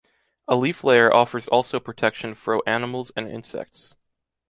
[0.47, 3.93] A leaf layer offers also protection fro animals and insects.